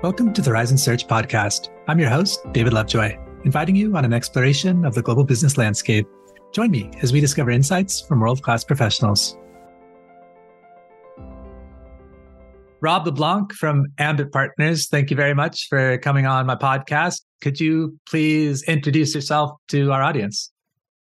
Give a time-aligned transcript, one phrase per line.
[0.00, 1.70] Welcome to the Horizon Search Podcast.
[1.88, 6.06] I'm your host, David Lovejoy, inviting you on an exploration of the global business landscape.
[6.52, 9.36] Join me as we discover insights from world class professionals.
[12.80, 17.22] Rob LeBlanc from Ambit Partners, thank you very much for coming on my podcast.
[17.40, 20.52] Could you please introduce yourself to our audience?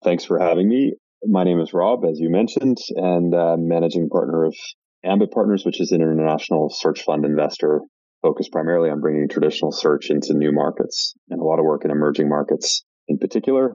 [0.05, 0.93] Thanks for having me.
[1.25, 4.55] My name is Rob, as you mentioned, and uh, managing partner of
[5.03, 7.81] Ambit Partners, which is an international search fund investor
[8.27, 11.91] focused primarily on bringing traditional search into new markets and a lot of work in
[11.91, 13.73] emerging markets in particular.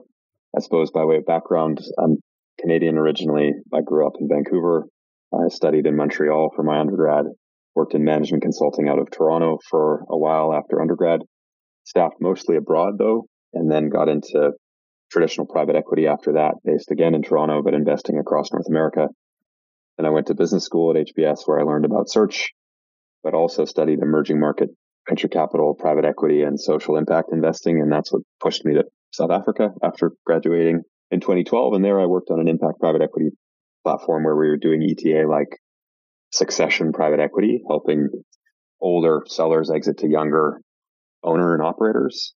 [0.55, 2.17] I suppose by way of background, I'm
[2.59, 3.51] Canadian originally.
[3.73, 4.85] I grew up in Vancouver.
[5.33, 7.25] I studied in Montreal for my undergrad,
[7.73, 11.21] worked in management consulting out of Toronto for a while after undergrad,
[11.83, 14.51] staffed mostly abroad though, and then got into
[15.11, 19.07] traditional private equity after that, based again in Toronto, but investing across North America.
[19.97, 22.51] And I went to business school at HBS where I learned about search
[23.23, 24.69] but also studied emerging market
[25.07, 27.81] venture capital, private equity, and social impact investing.
[27.81, 31.73] And that's what pushed me to South Africa after graduating in 2012.
[31.73, 33.29] And there I worked on an impact private equity
[33.83, 35.59] platform where we were doing ETA like
[36.31, 38.07] succession private equity, helping
[38.81, 40.59] older sellers exit to younger
[41.23, 42.33] owner and operators.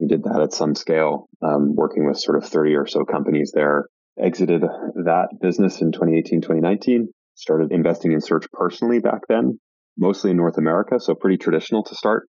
[0.00, 3.52] We did that at some scale, um, working with sort of 30 or so companies
[3.54, 3.86] there.
[4.18, 7.08] Exited that business in 2018, 2019.
[7.34, 9.58] Started investing in search personally back then
[9.98, 12.28] mostly in North America, so pretty traditional to start,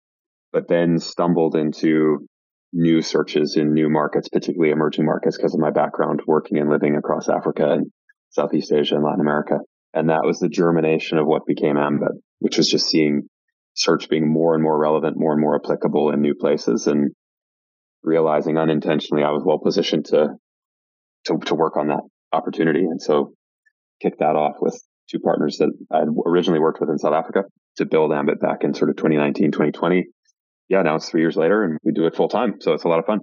[0.53, 2.27] but then stumbled into
[2.73, 6.97] new searches in new markets, particularly emerging markets, because of my background working and living
[6.97, 7.87] across Africa and
[8.31, 9.59] Southeast Asia and Latin America.
[9.93, 13.23] And that was the germination of what became Ambit, which was just seeing
[13.75, 17.13] search being more and more relevant, more and more applicable in new places and
[18.03, 20.31] realizing unintentionally I was well positioned to,
[21.27, 22.81] to, to work on that opportunity.
[22.81, 23.35] And so
[24.03, 27.45] kicked that off with two partners that I had originally worked with in South Africa
[27.77, 30.07] to build Ambit back in sort of 2019, 2020.
[30.69, 32.55] Yeah, now it's three years later and we do it full time.
[32.61, 33.21] So it's a lot of fun.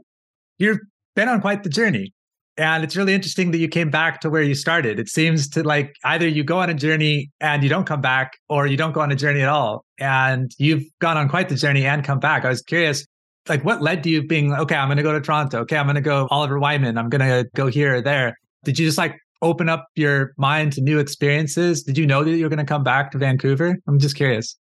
[0.57, 0.79] You've
[1.15, 2.13] been on quite the journey.
[2.57, 4.99] And it's really interesting that you came back to where you started.
[4.99, 8.33] It seems to like either you go on a journey and you don't come back,
[8.49, 9.85] or you don't go on a journey at all.
[9.99, 12.43] And you've gone on quite the journey and come back.
[12.43, 13.05] I was curious,
[13.47, 15.59] like what led to you being, okay, I'm going to go to Toronto.
[15.61, 16.97] Okay, I'm going to go Oliver Wyman.
[16.97, 18.37] I'm going to go here or there.
[18.65, 21.83] Did you just like open up your mind to new experiences?
[21.83, 23.77] Did you know that you were going to come back to Vancouver?
[23.87, 24.57] I'm just curious.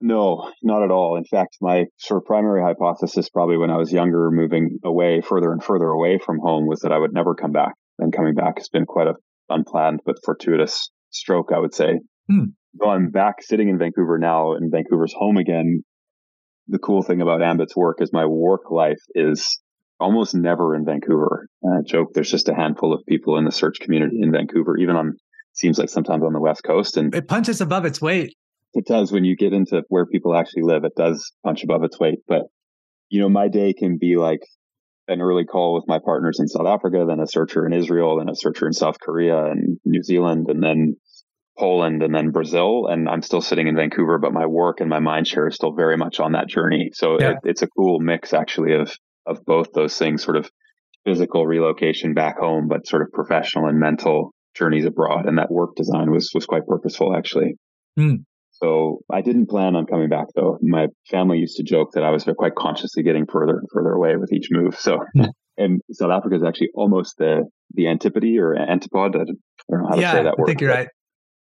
[0.00, 1.16] No, not at all.
[1.16, 5.52] In fact, my sort of primary hypothesis, probably when I was younger, moving away further
[5.52, 7.72] and further away from home, was that I would never come back.
[7.98, 9.14] And coming back has been quite a
[9.48, 12.00] unplanned but fortuitous stroke, I would say.
[12.28, 12.44] Hmm.
[12.74, 15.82] Though I'm back sitting in Vancouver now, and Vancouver's home again.
[16.68, 19.60] The cool thing about Ambit's work is my work life is
[19.98, 21.48] almost never in Vancouver.
[21.64, 24.96] Uh, joke, there's just a handful of people in the search community in Vancouver, even
[24.96, 25.14] on,
[25.54, 26.96] seems like sometimes on the West Coast.
[26.96, 28.34] And it punches above its weight.
[28.74, 31.98] It does when you get into where people actually live, it does punch above its
[31.98, 32.18] weight.
[32.28, 32.42] But,
[33.08, 34.40] you know, my day can be like
[35.08, 38.28] an early call with my partners in South Africa, then a searcher in Israel, then
[38.28, 40.96] a searcher in South Korea and New Zealand, and then
[41.58, 42.86] Poland and then Brazil.
[42.86, 45.72] And I'm still sitting in Vancouver, but my work and my mind share is still
[45.72, 46.90] very much on that journey.
[46.92, 47.30] So yeah.
[47.30, 48.94] it, it's a cool mix actually of
[49.26, 50.50] of both those things, sort of
[51.04, 55.26] physical relocation back home, but sort of professional and mental journeys abroad.
[55.26, 57.56] And that work design was was quite purposeful, actually.
[57.98, 58.24] Mm.
[58.52, 60.58] So I didn't plan on coming back, though.
[60.62, 64.16] My family used to joke that I was quite consciously getting further and further away
[64.16, 64.78] with each move.
[64.78, 65.28] So, mm.
[65.58, 67.44] and South Africa is actually almost the
[67.74, 69.14] the antipode or antipod.
[69.14, 70.44] I don't know how yeah, to say that word.
[70.44, 70.88] I think you're right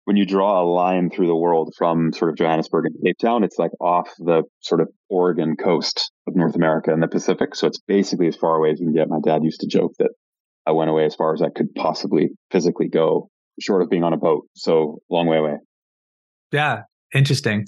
[0.09, 3.45] when you draw a line through the world from sort of Johannesburg and Cape Town,
[3.45, 7.55] it's like off the sort of Oregon coast of North America and the Pacific.
[7.55, 9.11] So it's basically as far away as you can get.
[9.11, 10.09] My dad used to joke that
[10.67, 13.29] I went away as far as I could possibly physically go,
[13.61, 14.47] short of being on a boat.
[14.55, 15.57] So long way away.
[16.53, 17.67] Yeah, interesting.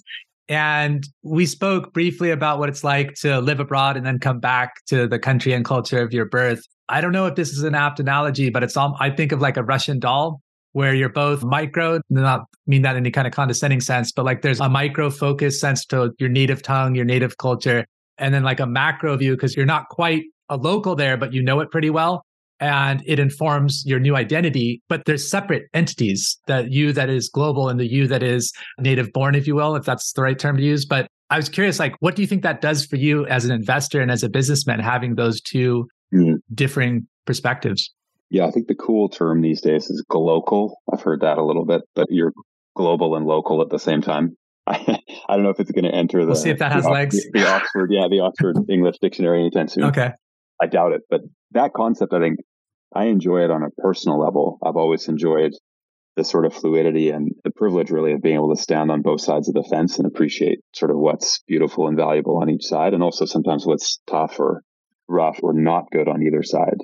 [0.48, 4.76] And we spoke briefly about what it's like to live abroad and then come back
[4.86, 6.62] to the country and culture of your birth.
[6.88, 9.42] I don't know if this is an apt analogy, but it's all, I think of
[9.42, 10.40] like a Russian doll
[10.72, 14.42] where you're both micro, not mean that in any kind of condescending sense, but like
[14.42, 17.84] there's a micro focus sense to your native tongue, your native culture,
[18.18, 21.42] and then like a macro view because you're not quite a local there, but you
[21.42, 22.24] know it pretty well.
[22.60, 27.70] And it informs your new identity, but there's separate entities that you that is global
[27.70, 30.58] and the you that is native born, if you will, if that's the right term
[30.58, 30.84] to use.
[30.84, 33.52] But I was curious, like, what do you think that does for you as an
[33.52, 36.34] investor and as a businessman, having those 2 mm-hmm.
[36.54, 37.90] differing perspectives?
[38.30, 40.74] Yeah, I think the cool term these days is glocal.
[40.92, 42.32] I've heard that a little bit, but you're
[42.76, 44.36] global and local at the same time.
[44.66, 46.26] I, I don't know if it's going to enter the.
[46.26, 47.16] We'll see if that has the, legs.
[47.16, 49.84] The, the Oxford, yeah, the Oxford English Dictionary anytime soon.
[49.84, 50.12] Okay.
[50.62, 51.22] I doubt it, but
[51.52, 52.38] that concept, I think,
[52.94, 54.58] I enjoy it on a personal level.
[54.62, 55.52] I've always enjoyed
[56.16, 59.20] the sort of fluidity and the privilege really of being able to stand on both
[59.20, 62.94] sides of the fence and appreciate sort of what's beautiful and valuable on each side
[62.94, 64.62] and also sometimes what's tough or
[65.08, 66.76] rough or not good on either side.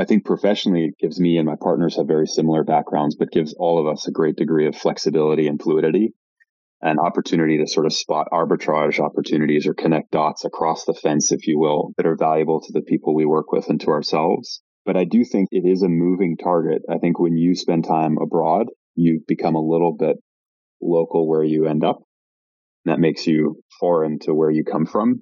[0.00, 3.54] I think professionally it gives me and my partners have very similar backgrounds, but gives
[3.58, 6.14] all of us a great degree of flexibility and fluidity
[6.80, 11.46] and opportunity to sort of spot arbitrage opportunities or connect dots across the fence, if
[11.46, 14.62] you will, that are valuable to the people we work with and to ourselves.
[14.84, 16.82] But I do think it is a moving target.
[16.90, 20.16] I think when you spend time abroad, you become a little bit
[20.80, 22.00] local where you end up.
[22.86, 25.20] That makes you foreign to where you come from.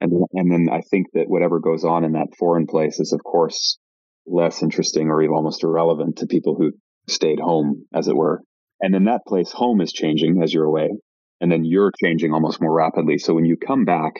[0.00, 3.22] And, and then I think that whatever goes on in that foreign place is, of
[3.22, 3.78] course,
[4.26, 6.72] less interesting or even almost irrelevant to people who
[7.08, 8.42] stayed home, as it were.
[8.80, 10.90] And then that place home is changing as you're away.
[11.40, 13.18] And then you're changing almost more rapidly.
[13.18, 14.12] So when you come back,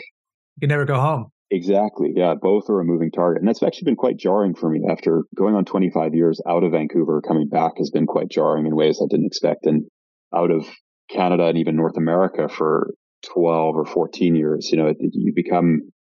[0.57, 1.33] you can never go home.
[1.51, 2.13] Exactly.
[2.15, 2.35] Yeah.
[2.41, 3.43] Both are a moving target.
[3.43, 6.73] And that's actually been quite jarring for me after going on 25 years out of
[6.73, 7.21] Vancouver.
[7.27, 9.67] Coming back has been quite jarring in ways I didn't expect.
[9.67, 9.87] And
[10.35, 10.65] out of
[11.11, 12.95] Canada and even North America for
[13.35, 15.91] 12 or 14 years, you know, it, you become,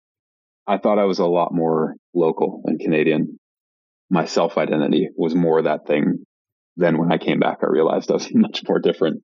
[0.69, 3.40] I thought I was a lot more local and Canadian.
[4.11, 6.25] My self identity was more that thing
[6.81, 9.23] then when I came back, I realized I was much more different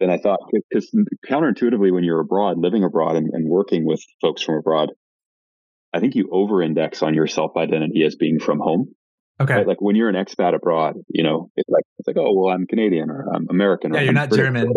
[0.00, 0.40] than I thought.
[0.70, 0.90] Because
[1.28, 4.90] counterintuitively, when you're abroad, living abroad and, and working with folks from abroad,
[5.92, 8.94] I think you over index on your self identity as being from home.
[9.40, 9.54] Okay.
[9.54, 9.66] Right?
[9.66, 12.66] Like when you're an expat abroad, you know, it's like, it's like, oh, well, I'm
[12.66, 13.92] Canadian or I'm American.
[13.92, 14.72] Yeah, you're I'm not British German.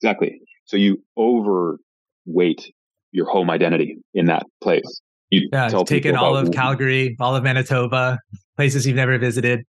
[0.00, 0.40] Exactly.
[0.66, 2.72] So you overweight
[3.10, 5.00] your home identity in that place.
[5.30, 8.18] You yeah, take in all of Calgary, all of Manitoba,
[8.56, 9.64] places you've never visited.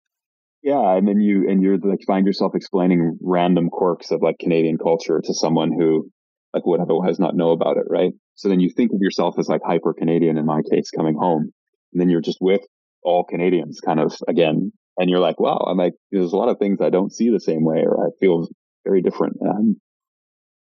[0.63, 4.77] Yeah, and then you and you're like find yourself explaining random quirks of like Canadian
[4.77, 6.11] culture to someone who
[6.53, 8.13] like would otherwise not know about it, right?
[8.35, 11.51] So then you think of yourself as like hyper Canadian in my case coming home,
[11.93, 12.63] and then you're just with
[13.03, 16.59] all Canadians kind of again, and you're like, wow, I'm like, there's a lot of
[16.59, 18.49] things I don't see the same way, or I feel
[18.85, 19.37] very different.
[19.41, 19.77] Um,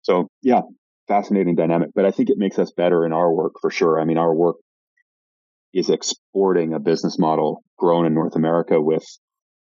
[0.02, 0.60] so yeah,
[1.08, 4.00] fascinating dynamic, but I think it makes us better in our work for sure.
[4.00, 4.56] I mean, our work
[5.74, 9.04] is exporting a business model grown in North America with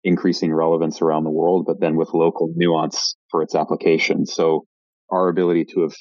[0.04, 4.26] increasing relevance around the world, but then with local nuance for its application.
[4.26, 4.66] So
[5.10, 5.94] our ability to have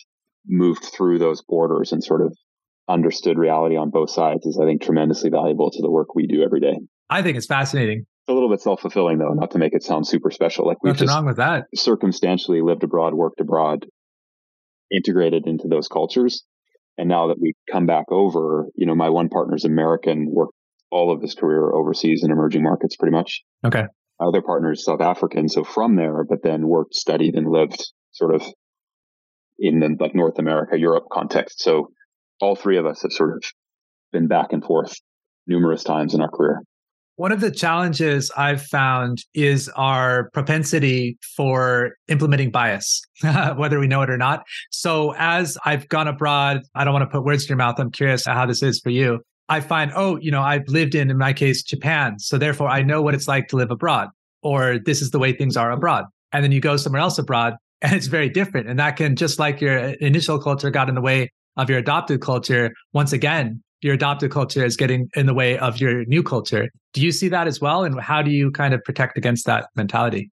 [0.47, 2.37] moved through those borders and sort of
[2.89, 6.43] understood reality on both sides is, I think, tremendously valuable to the work we do
[6.43, 6.79] every day.
[7.09, 7.99] I think it's fascinating.
[8.01, 10.67] It's a little bit self fulfilling, though, not to make it sound super special.
[10.67, 11.65] Like we've Nothing wrong with that.
[11.75, 13.87] Circumstantially lived abroad, worked abroad,
[14.91, 16.45] integrated into those cultures.
[16.99, 20.55] And now that we come back over, you know, my one partner's American, worked
[20.91, 23.43] all of his career overseas in emerging markets pretty much.
[23.65, 23.85] Okay.
[24.21, 25.49] My Other partners, South African.
[25.49, 28.43] So from there, but then worked, studied and lived sort of
[29.59, 31.61] in the like North America, Europe context.
[31.61, 31.93] So
[32.41, 33.45] all three of us have sort of
[34.13, 34.95] been back and forth
[35.47, 36.63] numerous times in our career.
[37.23, 43.01] One of the challenges I've found is our propensity for implementing bias,
[43.55, 44.43] whether we know it or not.
[44.73, 47.79] So, as I've gone abroad, I don't want to put words in your mouth.
[47.79, 49.21] I'm curious how this is for you.
[49.49, 52.19] I find, oh, you know, I've lived in, in my case, Japan.
[52.19, 54.09] So therefore I know what it's like to live abroad,
[54.43, 56.07] or this is the way things are abroad.
[56.33, 58.69] And then you go somewhere else abroad and it's very different.
[58.69, 61.79] And that can, just like your uh, initial culture got in the way of your
[61.79, 66.23] adopted culture, once again, your adopted culture is getting in the way of your new
[66.23, 66.69] culture.
[66.93, 67.85] Do you see that as well?
[67.85, 70.31] And how do you kind of protect against that mentality?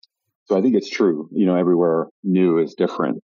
[0.47, 1.29] So I think it's true.
[1.33, 3.23] You know, everywhere new is different.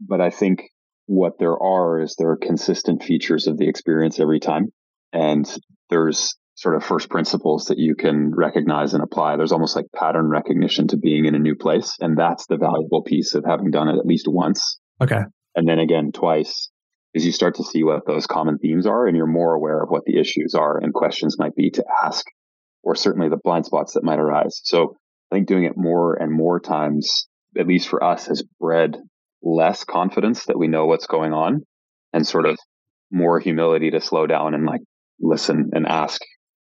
[0.00, 0.62] But I think
[1.06, 4.68] what there are is there are consistent features of the experience every time.
[5.12, 5.46] And
[5.90, 9.36] there's sort of first principles that you can recognize and apply.
[9.36, 11.96] There's almost like pattern recognition to being in a new place.
[12.00, 14.78] And that's the valuable piece of having done it at least once.
[15.00, 15.20] Okay.
[15.56, 16.70] And then again, twice
[17.14, 19.88] is you start to see what those common themes are and you're more aware of
[19.88, 22.26] what the issues are and questions might be to ask
[22.82, 24.60] or certainly the blind spots that might arise.
[24.64, 24.96] So
[25.30, 28.98] I think doing it more and more times, at least for us, has bred
[29.42, 31.62] less confidence that we know what's going on
[32.12, 32.58] and sort of
[33.10, 34.80] more humility to slow down and like
[35.20, 36.20] listen and ask.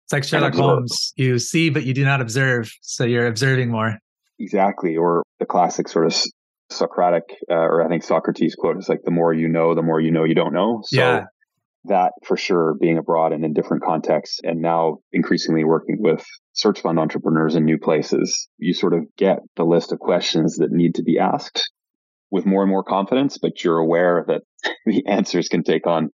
[0.05, 1.13] It's like Sherlock Holmes.
[1.17, 2.71] You see, but you do not observe.
[2.83, 3.99] So you're observing more.
[4.39, 4.97] Exactly.
[4.97, 6.15] Or the classic sort of
[6.75, 10.01] Socratic, uh, or I think Socrates quote is like, the more you know, the more
[10.01, 10.83] you know you don't know.
[10.85, 11.25] So yeah.
[11.85, 16.81] that for sure, being abroad and in different contexts, and now increasingly working with search
[16.81, 20.97] fund entrepreneurs in new places, you sort of get the list of questions that need
[20.97, 21.71] to be asked
[22.31, 24.43] with more and more confidence, but you're aware that
[24.87, 26.11] the answers can take on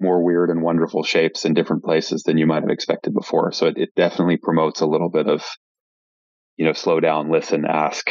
[0.00, 3.50] more weird and wonderful shapes in different places than you might have expected before.
[3.52, 5.44] So it, it definitely promotes a little bit of,
[6.56, 8.08] you know, slow down, listen, ask,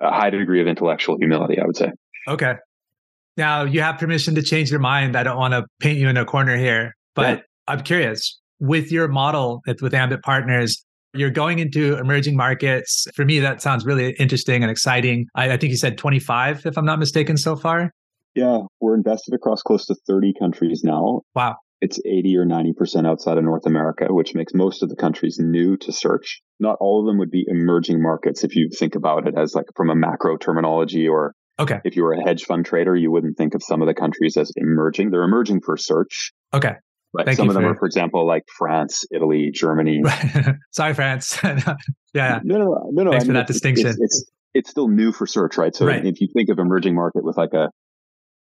[0.00, 1.90] a high degree of intellectual humility, I would say.
[2.26, 2.54] Okay.
[3.36, 5.16] Now you have permission to change your mind.
[5.16, 7.42] I don't want to paint you in a corner here, but yeah.
[7.68, 13.06] I'm curious with your model with Ambit Partners, You're going into emerging markets.
[13.14, 15.26] For me, that sounds really interesting and exciting.
[15.34, 17.92] I, I think you said 25, if I'm not mistaken, so far.
[18.34, 21.22] Yeah, we're invested across close to 30 countries now.
[21.34, 21.56] Wow.
[21.80, 25.76] It's 80 or 90% outside of North America, which makes most of the countries new
[25.78, 26.40] to search.
[26.58, 29.66] Not all of them would be emerging markets if you think about it as like
[29.76, 31.80] from a macro terminology or Okay.
[31.84, 34.36] if you were a hedge fund trader, you wouldn't think of some of the countries
[34.36, 35.10] as emerging.
[35.10, 36.32] They're emerging for search.
[36.54, 36.74] Okay.
[37.12, 40.02] But Thank some of them for- are, for example, like France, Italy, Germany.
[40.72, 41.38] Sorry, France.
[42.14, 42.40] yeah.
[42.44, 43.10] No, no, no, no.
[43.10, 43.86] Thanks I for that it's- distinction.
[43.86, 45.74] It's, it's it's still new for search, right?
[45.74, 46.04] So Right.
[46.04, 47.70] if you think of emerging market with like a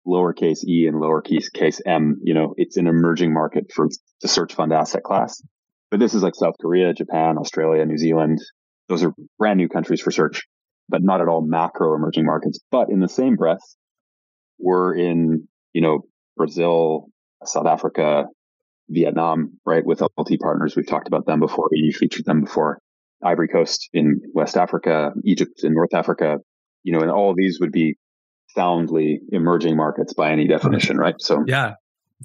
[0.08, 3.88] lowercase e and lowercase case m, you know, it's an emerging market for
[4.22, 5.42] the search fund asset class.
[5.92, 8.40] But this is like South Korea, Japan, Australia, New Zealand.
[8.90, 10.44] Those are brand new countries for search,
[10.90, 12.60] but not at all macro emerging markets.
[12.72, 13.62] But in the same breath,
[14.60, 16.02] we're in, you know,
[16.36, 17.08] Brazil,
[17.46, 18.26] South Africa,
[18.90, 19.86] Vietnam, right?
[19.86, 20.76] With LT partners.
[20.76, 21.70] We've talked about them before.
[21.72, 22.80] We featured them before.
[23.24, 26.38] Ivory Coast in West Africa, Egypt in North Africa,
[26.84, 27.98] you know, and all of these would be
[28.58, 31.16] soundly emerging markets by any definition, right?
[31.20, 31.74] So Yeah.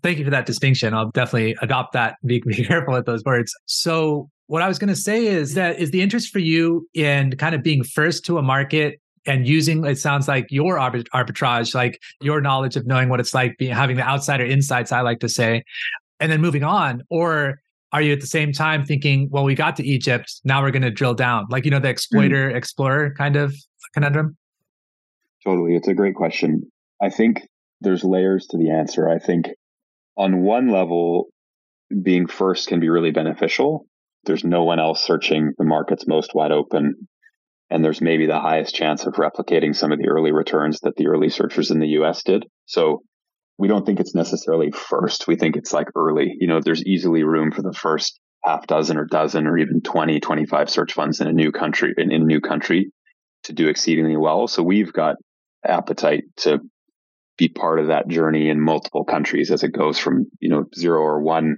[0.03, 0.95] Thank you for that distinction.
[0.95, 2.17] I'll definitely adopt that.
[2.25, 3.55] Be, be careful with those words.
[3.67, 7.37] So, what I was going to say is that is the interest for you in
[7.37, 12.01] kind of being first to a market and using it sounds like your arbitrage, like
[12.21, 14.93] your knowledge of knowing what it's like, being having the outsider insights.
[14.93, 15.63] I like to say,
[16.21, 17.61] and then moving on, or
[17.93, 20.83] are you at the same time thinking, well, we got to Egypt, now we're going
[20.83, 21.93] to drill down, like you know the hmm.
[21.93, 23.55] exploiter explorer kind of
[23.95, 24.37] conundrum?
[25.45, 25.75] Totally.
[25.75, 26.71] It's a great question.
[27.03, 27.43] I think
[27.81, 29.09] there's layers to the answer.
[29.09, 29.47] I think
[30.17, 31.27] on one level,
[32.03, 33.87] being first can be really beneficial.
[34.25, 35.53] There's no one else searching.
[35.59, 37.09] The market's most wide open.
[37.71, 41.09] And there's maybe the highest chance of replicating some of the early returns that the
[41.09, 42.45] early searchers in the US did.
[42.67, 43.03] So
[43.59, 45.27] we don't think it's necessarily first.
[45.27, 46.35] We think it's like early.
[46.39, 50.21] You know, there's easily room for the first half dozen or dozen or even 20,
[50.21, 52.91] 25 search funds in a new country, in, in a new country
[53.45, 54.47] to do exceedingly well.
[54.47, 55.17] So we've got
[55.65, 56.61] appetite to
[57.39, 61.01] be part of that journey in multiple countries as it goes from, you know, zero
[61.01, 61.57] or one,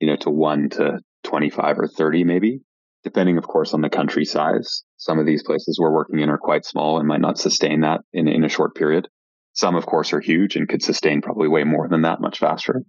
[0.00, 2.60] you know, to one to 25 or 30 maybe,
[3.04, 4.84] depending of course on the country size.
[4.96, 8.00] Some of these places we're working in are quite small and might not sustain that
[8.12, 9.08] in, in a short period.
[9.52, 12.82] Some of course are huge and could sustain probably way more than that much faster.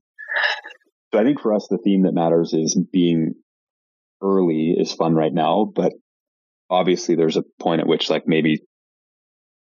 [1.14, 3.36] So I think for us, the theme that matters is being
[4.22, 5.94] early is fun right now, but
[6.70, 8.62] obviously there's a point at which like maybe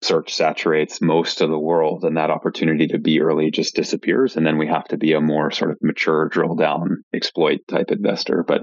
[0.02, 4.36] search saturates most of the world and that opportunity to be early just disappears.
[4.36, 7.90] And then we have to be a more sort of mature, drill down, exploit type
[7.90, 8.44] investor.
[8.46, 8.62] But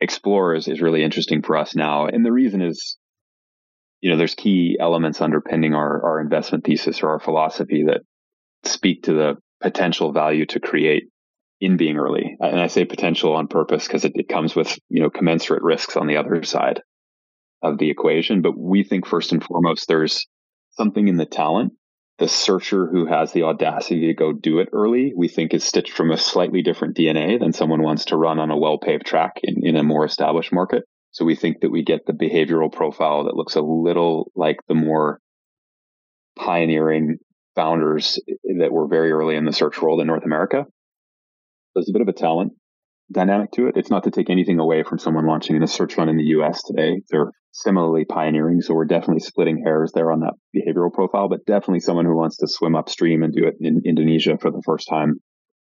[0.00, 2.06] explore is, is really interesting for us now.
[2.06, 2.98] And the reason is,
[4.00, 8.02] you know, there's key elements underpinning our, our investment thesis or our philosophy that
[8.64, 11.04] speak to the potential value to create
[11.60, 12.36] in being early.
[12.40, 15.96] And I say potential on purpose because it, it comes with, you know, commensurate risks
[15.96, 16.82] on the other side
[17.62, 18.42] of the equation.
[18.42, 20.26] But we think first and foremost, there's
[20.76, 21.72] something in the talent.
[22.18, 25.92] The searcher who has the audacity to go do it early, we think is stitched
[25.92, 29.40] from a slightly different DNA than someone wants to run on a well paved track
[29.42, 30.84] in, in a more established market.
[31.10, 34.74] So we think that we get the behavioral profile that looks a little like the
[34.74, 35.20] more
[36.36, 37.18] pioneering
[37.56, 38.20] founders
[38.60, 40.66] that were very early in the search world in North America.
[41.74, 42.52] There's a bit of a talent
[43.12, 43.76] dynamic to it.
[43.76, 46.24] It's not to take anything away from someone launching in a search fund in the
[46.38, 47.02] US today.
[47.10, 48.60] They're similarly pioneering.
[48.60, 52.38] So we're definitely splitting hairs there on that behavioral profile, but definitely someone who wants
[52.38, 55.20] to swim upstream and do it in Indonesia for the first time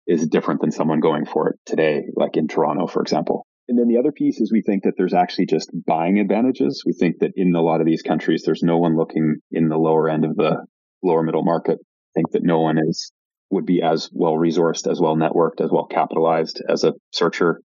[0.05, 3.45] is different than someone going for it today, like in Toronto, for example.
[3.67, 6.83] And then the other piece is we think that there's actually just buying advantages.
[6.85, 9.77] We think that in a lot of these countries, there's no one looking in the
[9.77, 10.65] lower end of the
[11.03, 11.77] lower middle market.
[11.81, 13.11] I think that no one is
[13.49, 17.61] would be as well resourced, as well networked, as well capitalized as a searcher.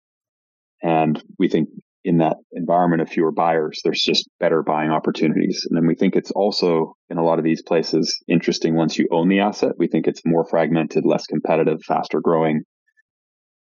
[0.82, 1.70] And we think
[2.04, 5.68] in that environment of fewer buyers, there's just better buying opportunities.
[5.70, 9.08] And then we think it's also in a lot of these places interesting once you
[9.12, 9.74] own the asset.
[9.78, 12.64] We think it's more fragmented, less competitive, faster growing,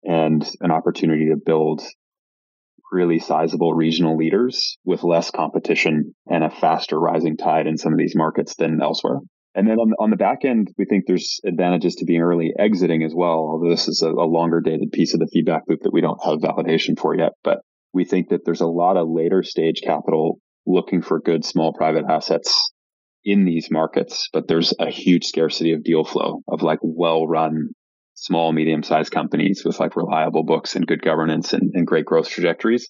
[0.03, 1.81] and an opportunity to build
[2.91, 7.99] really sizable regional leaders with less competition and a faster rising tide in some of
[7.99, 9.19] these markets than elsewhere.
[9.53, 12.53] And then on the, on the back end, we think there's advantages to being early
[12.57, 13.37] exiting as well.
[13.37, 16.23] Although this is a, a longer dated piece of the feedback loop that we don't
[16.23, 17.59] have validation for yet, but
[17.93, 22.05] we think that there's a lot of later stage capital looking for good small private
[22.09, 22.71] assets
[23.25, 27.69] in these markets, but there's a huge scarcity of deal flow of like well run
[28.13, 32.29] small, medium sized companies with like reliable books and good governance and, and great growth
[32.29, 32.87] trajectories.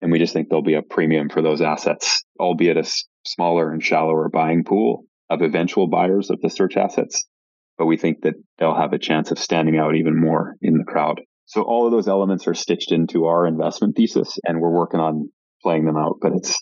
[0.00, 2.90] And we just think there'll be a premium for those assets, albeit a
[3.26, 7.26] smaller and shallower buying pool of eventual buyers of the search assets.
[7.78, 10.84] But we think that they'll have a chance of standing out even more in the
[10.84, 11.20] crowd.
[11.46, 15.30] So all of those elements are stitched into our investment thesis, and we're working on
[15.62, 16.16] playing them out.
[16.20, 16.54] But it's,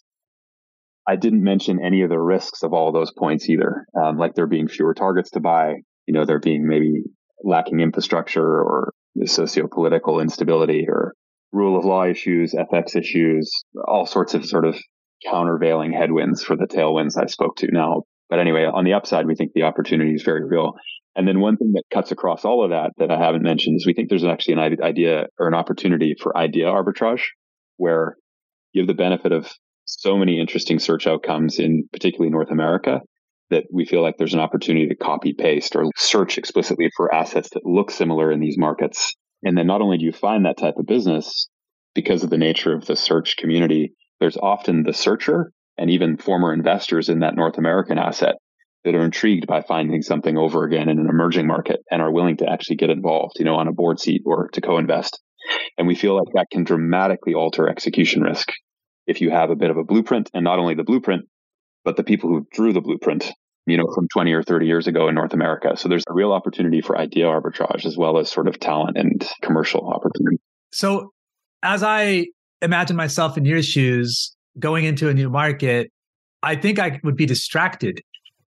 [1.06, 3.86] I didn't mention any of the risks of all those points either.
[4.00, 5.74] Um, like there being fewer targets to buy,
[6.06, 7.02] you know, there being maybe
[7.42, 8.92] lacking infrastructure or
[9.24, 11.14] socio-political instability or
[11.52, 13.50] rule of law issues, FX issues,
[13.86, 14.78] all sorts of sort of
[15.26, 18.02] countervailing headwinds for the tailwinds I spoke to now.
[18.28, 20.74] But anyway, on the upside, we think the opportunity is very real.
[21.16, 23.86] And then one thing that cuts across all of that that I haven't mentioned is
[23.86, 27.22] we think there's actually an idea or an opportunity for idea arbitrage
[27.76, 28.16] where
[28.72, 29.50] you have the benefit of
[29.84, 33.00] so many interesting search outcomes in particularly North America
[33.50, 37.48] that we feel like there's an opportunity to copy paste or search explicitly for assets
[37.54, 39.14] that look similar in these markets.
[39.42, 41.48] And then not only do you find that type of business
[41.94, 46.52] because of the nature of the search community, there's often the searcher and even former
[46.52, 48.34] investors in that North American asset
[48.84, 52.36] that are intrigued by finding something over again in an emerging market and are willing
[52.38, 55.20] to actually get involved, you know, on a board seat or to co-invest.
[55.76, 58.50] And we feel like that can dramatically alter execution risk
[59.06, 61.24] if you have a bit of a blueprint and not only the blueprint,
[61.84, 63.32] but the people who drew the blueprint,
[63.66, 65.76] you know, from 20 or 30 years ago in North America.
[65.76, 69.26] So there's a real opportunity for idea arbitrage as well as sort of talent and
[69.42, 70.38] commercial opportunity.
[70.72, 71.12] So
[71.62, 72.26] as I
[72.60, 75.90] imagine myself in your shoes going into a new market,
[76.42, 78.00] I think I would be distracted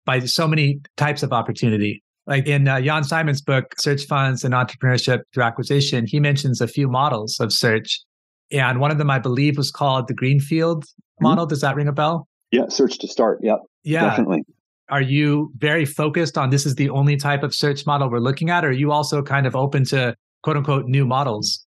[0.05, 2.03] by so many types of opportunity.
[2.27, 6.67] Like in uh, Jan Simon's book, Search Funds and Entrepreneurship Through Acquisition, he mentions a
[6.67, 8.01] few models of search.
[8.51, 11.25] And one of them, I believe, was called the Greenfield mm-hmm.
[11.25, 11.47] model.
[11.47, 12.27] Does that ring a bell?
[12.51, 13.41] Yeah, search to start.
[13.43, 13.59] Yep.
[13.85, 14.03] Yeah.
[14.03, 14.43] Definitely.
[14.89, 18.51] Are you very focused on this is the only type of search model we're looking
[18.51, 18.65] at?
[18.65, 21.67] Or are you also kind of open to quote unquote new models?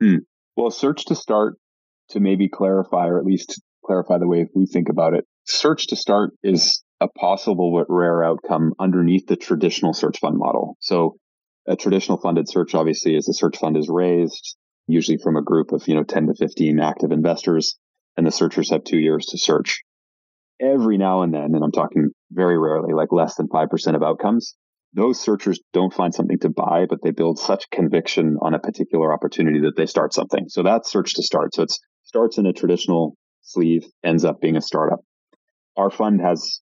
[0.00, 0.18] Hmm.
[0.56, 1.58] Well, search to start
[2.10, 5.24] to maybe clarify, or at least clarify the way we think about it.
[5.44, 10.76] Search to start is a possible but rare outcome underneath the traditional search fund model.
[10.80, 11.16] So
[11.66, 15.72] a traditional funded search obviously is a search fund is raised usually from a group
[15.72, 17.76] of, you know, 10 to 15 active investors
[18.16, 19.82] and the searchers have two years to search.
[20.60, 24.54] Every now and then, and I'm talking very rarely, like less than 5% of outcomes,
[24.94, 29.12] those searchers don't find something to buy, but they build such conviction on a particular
[29.12, 30.44] opportunity that they start something.
[30.48, 31.54] So that's search to start.
[31.54, 31.72] So it
[32.04, 35.00] starts in a traditional sleeve, ends up being a startup.
[35.76, 36.60] Our fund has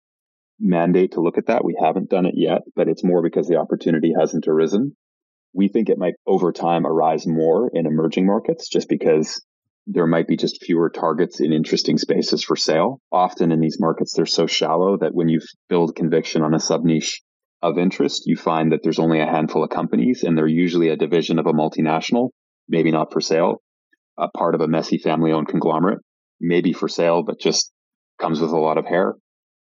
[0.60, 1.64] mandate to look at that.
[1.64, 4.96] We haven't done it yet, but it's more because the opportunity hasn't arisen.
[5.54, 9.44] We think it might over time arise more in emerging markets just because
[9.88, 13.00] there might be just fewer targets in interesting spaces for sale.
[13.12, 16.84] Often in these markets, they're so shallow that when you build conviction on a sub
[16.84, 17.22] niche
[17.62, 20.98] of interest, you find that there's only a handful of companies and they're usually a
[20.98, 22.30] division of a multinational,
[22.68, 23.62] maybe not for sale,
[24.18, 26.00] a part of a messy family owned conglomerate,
[26.40, 27.72] maybe for sale, but just
[28.20, 29.16] comes with a lot of hair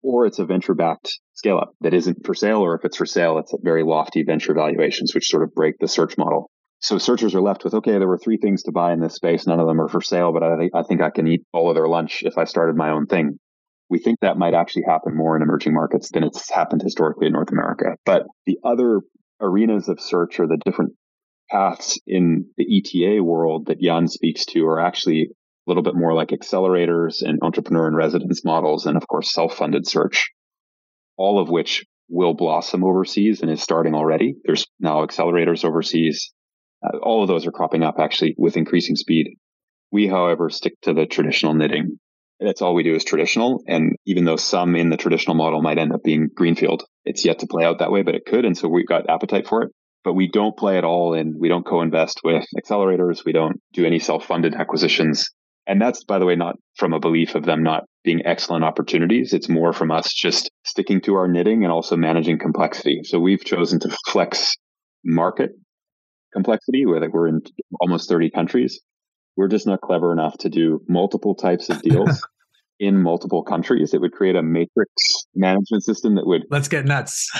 [0.04, 3.06] or it's a venture backed scale up that isn't for sale, or if it's for
[3.06, 6.50] sale, it's at very lofty venture valuations, which sort of break the search model.
[6.80, 9.46] So searchers are left with, okay, there were three things to buy in this space.
[9.46, 11.74] None of them are for sale, but I, I think I can eat all of
[11.74, 13.38] their lunch if I started my own thing.
[13.88, 17.32] We think that might actually happen more in emerging markets than it's happened historically in
[17.32, 17.96] North America.
[18.04, 19.00] But the other
[19.40, 20.92] arenas of search or the different
[21.50, 25.30] paths in the ETA world that Jan speaks to are actually
[25.66, 29.56] a little bit more like accelerators and entrepreneur in residence models, and of course, self
[29.56, 30.30] funded search,
[31.16, 34.34] all of which will blossom overseas and is starting already.
[34.44, 36.32] There's now accelerators overseas.
[36.84, 39.36] Uh, all of those are cropping up actually with increasing speed.
[39.90, 41.98] We, however, stick to the traditional knitting.
[42.40, 43.62] That's all we do is traditional.
[43.66, 47.38] And even though some in the traditional model might end up being greenfield, it's yet
[47.38, 48.44] to play out that way, but it could.
[48.44, 49.72] And so we've got appetite for it.
[50.02, 53.24] But we don't play at all in, we don't co-invest with accelerators.
[53.24, 55.30] We don't do any self-funded acquisitions.
[55.66, 59.32] And that's, by the way, not from a belief of them not being excellent opportunities.
[59.32, 63.00] It's more from us just sticking to our knitting and also managing complexity.
[63.04, 64.54] So we've chosen to flex
[65.04, 65.50] market
[66.32, 67.40] complexity where we're in
[67.80, 68.80] almost 30 countries.
[69.36, 72.26] We're just not clever enough to do multiple types of deals
[72.78, 73.94] in multiple countries.
[73.94, 74.92] It would create a matrix
[75.34, 77.30] management system that would let's get nuts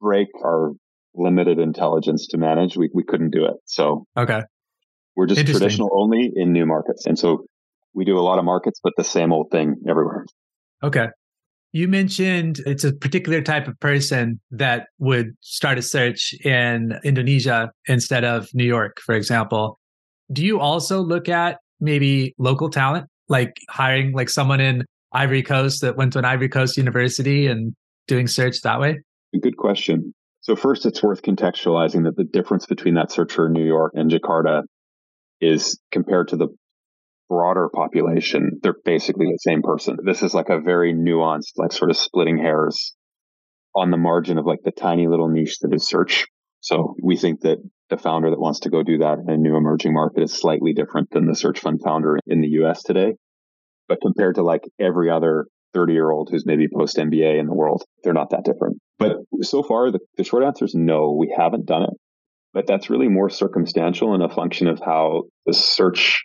[0.00, 0.72] break our
[1.14, 2.76] limited intelligence to manage.
[2.76, 3.54] We, we couldn't do it.
[3.66, 4.42] So, okay.
[5.16, 7.04] We're just traditional only in new markets.
[7.04, 7.44] And so
[7.94, 10.24] we do a lot of markets, but the same old thing everywhere.
[10.82, 11.08] Okay.
[11.72, 17.70] You mentioned it's a particular type of person that would start a search in Indonesia
[17.86, 19.78] instead of New York, for example.
[20.32, 25.80] Do you also look at maybe local talent, like hiring like someone in Ivory Coast
[25.82, 27.74] that went to an Ivory Coast university and
[28.08, 29.00] doing search that way?
[29.40, 30.12] Good question.
[30.40, 34.10] So first, it's worth contextualizing that the difference between that searcher in New York and
[34.10, 34.62] Jakarta
[35.40, 36.48] is compared to the
[37.30, 39.96] broader population, they're basically the same person.
[40.04, 42.94] This is like a very nuanced, like sort of splitting hairs
[43.74, 46.26] on the margin of like the tiny little niche that is search.
[46.58, 49.56] So we think that the founder that wants to go do that in a new
[49.56, 53.14] emerging market is slightly different than the search fund founder in the US today.
[53.88, 57.54] But compared to like every other 30 year old who's maybe post MBA in the
[57.54, 58.78] world, they're not that different.
[58.98, 61.94] But so far, the, the short answer is no, we haven't done it.
[62.52, 66.24] But that's really more circumstantial and a function of how the search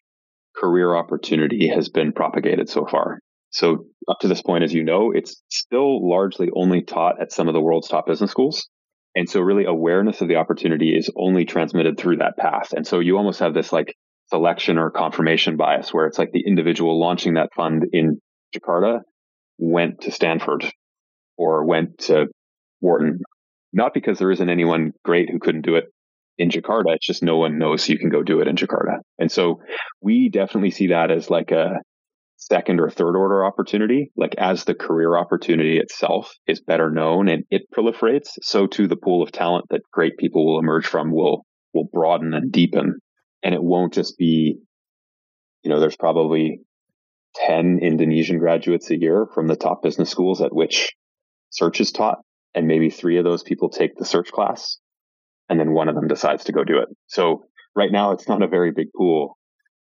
[0.57, 3.19] career opportunity has been propagated so far.
[3.49, 7.47] So up to this point, as you know, it's still largely only taught at some
[7.47, 8.67] of the world's top business schools.
[9.15, 12.73] And so really awareness of the opportunity is only transmitted through that path.
[12.73, 13.95] And so you almost have this like
[14.27, 18.19] selection or confirmation bias where it's like the individual launching that fund in
[18.53, 18.99] Jakarta
[19.57, 20.69] went to Stanford
[21.37, 22.27] or went to
[22.81, 23.19] Wharton,
[23.71, 25.85] not because there isn't anyone great who couldn't do it
[26.37, 26.95] in Jakarta.
[26.95, 28.97] It's just no one knows you can go do it in Jakarta.
[29.17, 29.61] And so
[30.01, 31.79] we definitely see that as like a
[32.37, 34.11] second or third order opportunity.
[34.15, 38.97] Like as the career opportunity itself is better known and it proliferates, so too the
[38.97, 42.95] pool of talent that great people will emerge from will will broaden and deepen.
[43.43, 44.57] And it won't just be,
[45.63, 46.61] you know, there's probably
[47.35, 50.93] 10 Indonesian graduates a year from the top business schools at which
[51.49, 52.19] search is taught.
[52.53, 54.77] And maybe three of those people take the search class
[55.49, 56.89] and then one of them decides to go do it.
[57.07, 57.43] So
[57.75, 59.37] right now it's not a very big pool.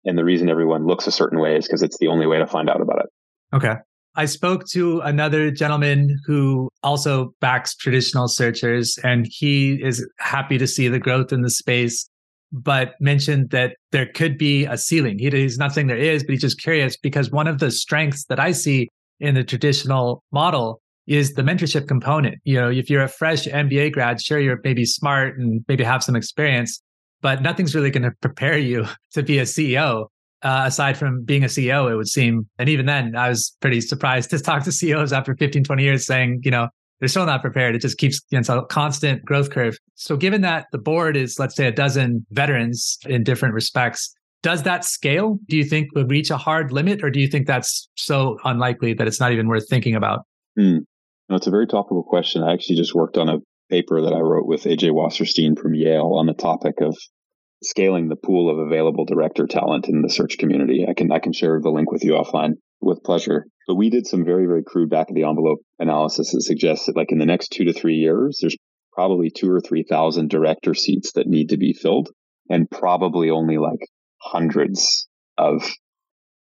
[0.04, 2.46] And the reason everyone looks a certain way is because it's the only way to
[2.46, 3.56] find out about it.
[3.56, 3.74] Okay.
[4.14, 10.66] I spoke to another gentleman who also backs traditional searchers, and he is happy to
[10.66, 12.06] see the growth in the space,
[12.52, 15.18] but mentioned that there could be a ceiling.
[15.18, 18.26] He, he's not saying there is, but he's just curious because one of the strengths
[18.26, 22.38] that I see in the traditional model is the mentorship component.
[22.44, 26.02] You know, if you're a fresh MBA grad, sure, you're maybe smart and maybe have
[26.04, 26.80] some experience,
[27.20, 30.06] but nothing's really going to prepare you to be a CEO.
[30.44, 32.48] Uh, aside from being a CEO, it would seem.
[32.58, 36.04] And even then, I was pretty surprised to talk to CEOs after 15, 20 years
[36.04, 36.66] saying, you know,
[36.98, 37.76] they're still not prepared.
[37.76, 39.76] It just keeps, you know, it's a constant growth curve.
[39.94, 44.12] So given that the board is, let's say, a dozen veterans in different respects,
[44.42, 45.38] does that scale?
[45.48, 48.94] Do you think would reach a hard limit or do you think that's so unlikely
[48.94, 50.26] that it's not even worth thinking about?
[50.56, 50.78] Hmm.
[51.34, 52.42] It's a very topical question.
[52.42, 53.38] I actually just worked on a
[53.70, 56.96] paper that I wrote with AJ Wasserstein from Yale on the topic of
[57.62, 60.84] scaling the pool of available director talent in the search community.
[60.88, 63.46] I can I can share the link with you offline with pleasure.
[63.66, 66.96] But we did some very very crude back of the envelope analysis that suggests that
[66.96, 68.56] like in the next 2 to 3 years there's
[68.92, 72.10] probably 2 or 3,000 director seats that need to be filled
[72.50, 73.80] and probably only like
[74.20, 75.62] hundreds of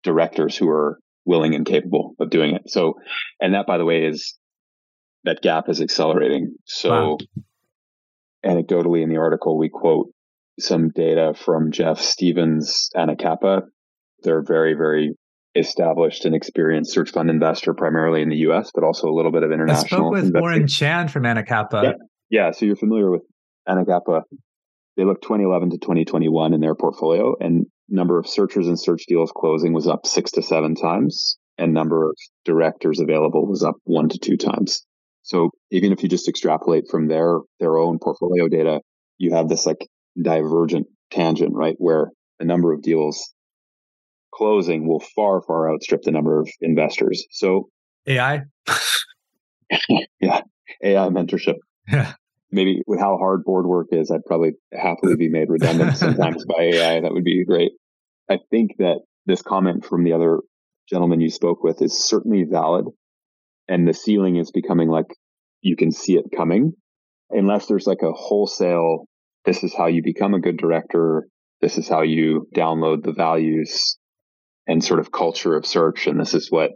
[0.03, 2.63] directors who are willing and capable of doing it.
[2.67, 2.95] So
[3.39, 4.37] and that by the way is
[5.23, 6.55] that gap is accelerating.
[6.65, 7.17] So wow.
[8.45, 10.07] anecdotally in the article, we quote
[10.59, 13.61] some data from Jeff Stevens Anacapa.
[14.23, 15.15] They're very, very
[15.55, 19.43] established and experienced search fund investor, primarily in the U.S., but also a little bit
[19.43, 19.83] of international.
[19.83, 20.41] I spoke with investing.
[20.41, 21.83] Warren Chan from Anacapa.
[21.83, 21.91] Yeah.
[22.29, 23.23] yeah, so you're familiar with
[23.67, 24.21] Anacapa.
[24.97, 29.31] They looked 2011 to 2021 in their portfolio, and number of searchers and search deals
[29.35, 34.09] closing was up six to seven times, and number of directors available was up one
[34.09, 34.85] to two times.
[35.31, 38.81] So even if you just extrapolate from their their own portfolio data,
[39.17, 39.87] you have this like
[40.21, 41.75] divergent tangent, right?
[41.77, 43.33] Where the number of deals
[44.35, 47.25] closing will far, far outstrip the number of investors.
[47.31, 47.69] So
[48.07, 48.41] AI.
[50.19, 50.41] yeah.
[50.83, 51.55] AI mentorship.
[51.89, 52.11] Yeah.
[52.51, 56.61] Maybe with how hard board work is, I'd probably happily be made redundant sometimes by
[56.61, 56.99] AI.
[56.99, 57.71] That would be great.
[58.29, 60.39] I think that this comment from the other
[60.89, 62.87] gentleman you spoke with is certainly valid.
[63.69, 65.07] And the ceiling is becoming like
[65.61, 66.73] you can see it coming
[67.31, 69.05] unless there's like a wholesale,
[69.45, 71.27] this is how you become a good director.
[71.61, 73.97] This is how you download the values
[74.67, 76.07] and sort of culture of search.
[76.07, 76.71] And this is what,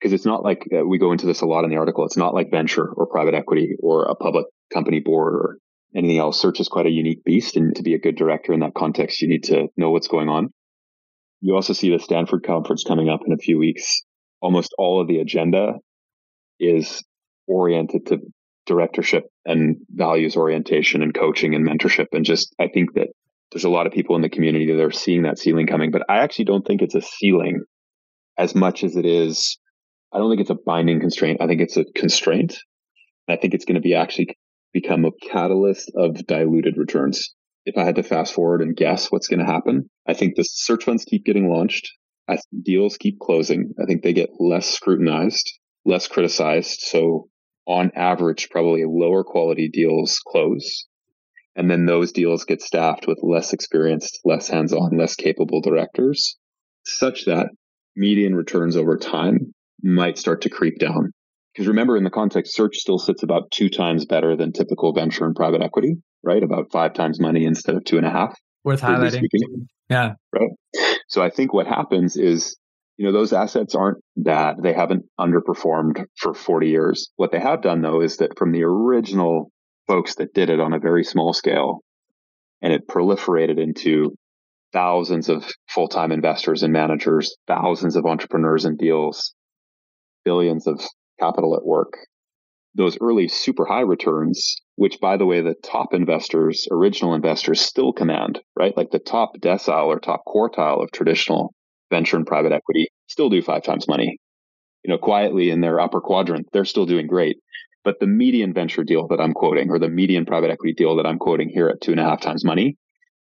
[0.00, 2.04] because it's not like uh, we go into this a lot in the article.
[2.04, 5.58] It's not like venture or private equity or a public company board or
[5.94, 6.40] anything else.
[6.40, 7.56] Search is quite a unique beast.
[7.56, 10.28] And to be a good director in that context, you need to know what's going
[10.28, 10.48] on.
[11.40, 14.02] You also see the Stanford conference coming up in a few weeks.
[14.40, 15.74] Almost all of the agenda
[16.58, 17.02] is
[17.48, 18.18] oriented to
[18.66, 22.06] directorship and values orientation and coaching and mentorship.
[22.12, 23.08] And just, I think that
[23.50, 26.02] there's a lot of people in the community that are seeing that ceiling coming, but
[26.08, 27.62] I actually don't think it's a ceiling
[28.36, 29.58] as much as it is.
[30.12, 31.40] I don't think it's a binding constraint.
[31.40, 32.58] I think it's a constraint.
[33.28, 34.36] I think it's going to be actually
[34.72, 37.34] become a catalyst of diluted returns.
[37.64, 40.42] If I had to fast forward and guess what's going to happen, I think the
[40.42, 41.90] search funds keep getting launched
[42.62, 43.72] deals keep closing.
[43.80, 46.80] I think they get less scrutinized, less criticized.
[46.80, 47.28] So
[47.68, 50.86] on average, probably lower quality deals close.
[51.54, 56.38] And then those deals get staffed with less experienced, less hands on, less capable directors,
[56.84, 57.48] such that
[57.94, 59.52] median returns over time
[59.82, 61.12] might start to creep down.
[61.52, 65.26] Because remember, in the context, search still sits about two times better than typical venture
[65.26, 66.42] and private equity, right?
[66.42, 68.38] About five times money instead of two and a half.
[68.64, 69.24] Worth highlighting.
[69.26, 69.66] Speaking.
[69.90, 70.12] Yeah.
[70.32, 70.50] Right.
[71.08, 72.56] So I think what happens is
[72.98, 74.56] you know, those assets aren't bad.
[74.60, 77.10] They haven't underperformed for 40 years.
[77.14, 79.52] What they have done though is that from the original
[79.86, 81.80] folks that did it on a very small scale
[82.60, 84.16] and it proliferated into
[84.72, 89.32] thousands of full-time investors and managers, thousands of entrepreneurs and deals,
[90.24, 90.82] billions of
[91.20, 91.94] capital at work.
[92.74, 97.92] Those early super high returns, which by the way, the top investors, original investors still
[97.92, 98.76] command, right?
[98.76, 101.54] Like the top decile or top quartile of traditional
[101.90, 104.18] venture and private equity still do five times money.
[104.84, 107.38] You know, quietly in their upper quadrant, they're still doing great.
[107.84, 111.06] But the median venture deal that I'm quoting, or the median private equity deal that
[111.06, 112.76] I'm quoting here at two and a half times money,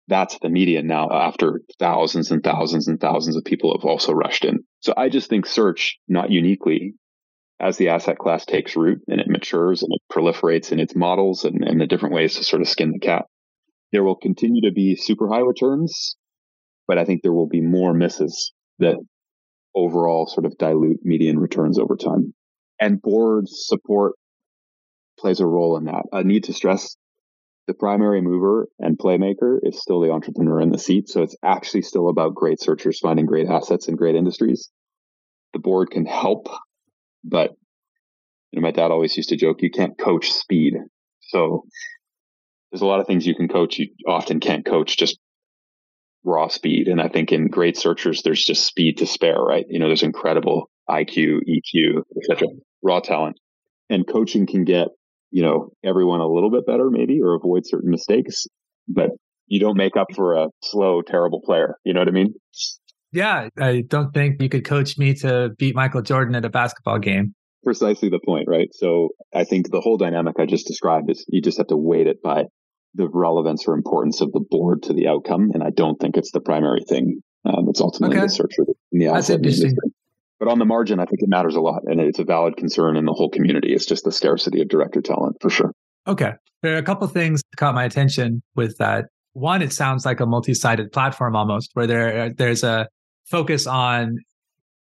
[0.07, 4.45] that's the median now after thousands and thousands and thousands of people have also rushed
[4.45, 4.59] in.
[4.79, 6.93] So I just think search, not uniquely,
[7.59, 11.45] as the asset class takes root and it matures and it proliferates in its models
[11.45, 13.25] and, and the different ways to sort of skin the cat,
[13.91, 16.17] there will continue to be super high returns
[16.87, 18.97] but I think there will be more misses that
[19.75, 22.33] overall sort of dilute median returns over time.
[22.79, 24.13] And board support
[25.19, 26.03] plays a role in that.
[26.11, 26.95] I need to stress
[27.67, 31.07] the primary mover and playmaker is still the entrepreneur in the seat.
[31.07, 34.69] So it's actually still about great searchers finding great assets in great industries.
[35.53, 36.47] The board can help,
[37.23, 37.51] but
[38.51, 40.73] you know, my dad always used to joke, you can't coach speed.
[41.21, 41.63] So
[42.71, 43.77] there's a lot of things you can coach.
[43.77, 45.19] You often can't coach just
[46.23, 46.87] raw speed.
[46.87, 49.65] And I think in great searchers, there's just speed to spare, right?
[49.69, 52.47] You know, there's incredible IQ, EQ, etc.
[52.83, 53.37] Raw talent.
[53.89, 54.87] And coaching can get,
[55.31, 58.45] you know, everyone a little bit better maybe or avoid certain mistakes,
[58.87, 59.09] but
[59.47, 61.75] you don't make up for a slow, terrible player.
[61.83, 62.33] You know what I mean?
[63.11, 63.49] Yeah.
[63.59, 67.33] I don't think you could coach me to beat Michael Jordan at a basketball game.
[67.63, 68.69] Precisely the point, right?
[68.73, 72.07] So I think the whole dynamic I just described is you just have to weight
[72.07, 72.45] it by
[72.95, 75.51] the relevance or importance of the board to the outcome.
[75.53, 78.25] And I don't think it's the primary thing um, that's ultimately okay.
[78.25, 78.53] the search
[78.91, 79.77] in the That's interesting.
[80.39, 81.83] But on the margin, I think it matters a lot.
[81.85, 83.73] And it's a valid concern in the whole community.
[83.73, 85.71] It's just the scarcity of director talent for sure.
[86.07, 86.33] Okay.
[86.63, 89.05] There are a couple things that caught my attention with that.
[89.33, 92.87] One, it sounds like a multi-sided platform almost, where there there's a
[93.25, 94.17] focus on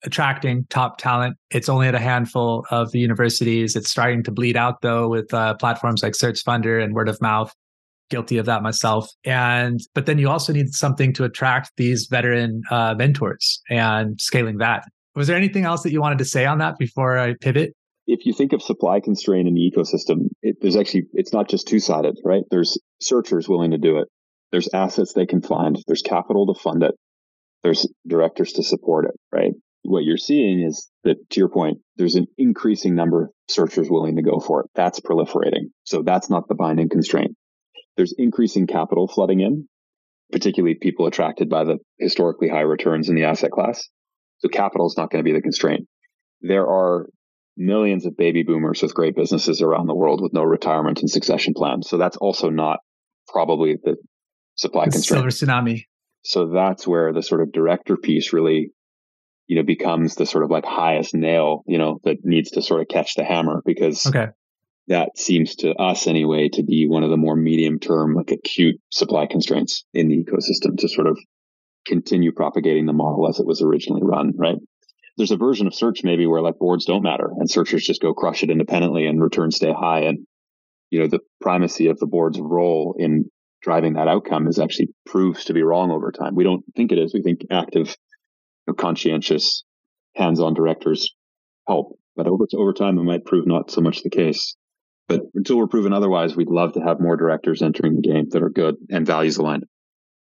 [0.04, 1.36] attracting top talent.
[1.52, 3.76] It's only at a handful of the universities.
[3.76, 7.22] It's starting to bleed out though with uh, platforms like Search Funder and word of
[7.22, 7.54] mouth
[8.12, 9.10] guilty of that myself.
[9.26, 14.58] And but then you also need something to attract these veteran uh, mentors and scaling
[14.58, 14.84] that.
[15.16, 17.74] Was there anything else that you wanted to say on that before I pivot?
[18.08, 21.68] If you think of supply constraint in the ecosystem, it, there's actually it's not just
[21.68, 22.44] two sided, right?
[22.52, 24.08] There's searchers willing to do it.
[24.52, 25.78] There's assets they can find.
[25.88, 26.96] There's capital to fund it.
[27.64, 29.52] There's directors to support it, right?
[29.84, 34.16] What you're seeing is that, to your point, there's an increasing number of searchers willing
[34.18, 34.70] to go for it.
[34.76, 35.70] That's proliferating.
[35.84, 37.36] So that's not the binding constraint
[37.98, 39.68] there's increasing capital flooding in,
[40.32, 43.84] particularly people attracted by the historically high returns in the asset class.
[44.40, 45.88] So capital is not going to be the constraint.
[46.42, 47.08] There are
[47.58, 51.54] millions of baby boomers with great businesses around the world with no retirement and succession
[51.56, 51.90] plans.
[51.90, 52.80] So that's also not
[53.28, 53.98] probably the
[54.56, 55.32] supply constraint.
[55.32, 55.84] Silver tsunami.
[56.24, 58.72] So that's where the sort of director piece really,
[59.48, 62.82] you know, becomes the sort of like highest nail, you know, that needs to sort
[62.82, 64.28] of catch the hammer because okay
[64.92, 68.76] that seems to us anyway to be one of the more medium term, like acute
[68.90, 71.18] supply constraints in the ecosystem to sort of
[71.88, 74.58] continue propagating the model as it was originally run, right?
[75.16, 78.14] There's a version of search maybe where like boards don't matter and searchers just go
[78.14, 80.02] crush it independently and returns stay high.
[80.02, 80.20] And,
[80.90, 83.30] you know, the primacy of the board's role in
[83.62, 86.36] driving that outcome is actually proves to be wrong over time.
[86.36, 87.14] We don't think it is.
[87.14, 89.64] We think active, you know, conscientious,
[90.16, 91.16] hands-on directors
[91.66, 94.58] help, but over, over time it might prove not so much the case.
[95.12, 98.42] But until we're proven otherwise, we'd love to have more directors entering the game that
[98.42, 99.66] are good and values aligned.